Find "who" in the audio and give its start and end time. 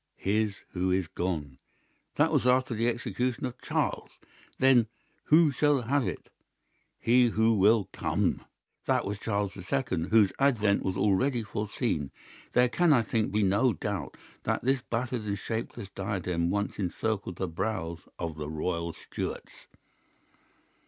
0.71-0.89, 5.25-5.51, 7.27-7.53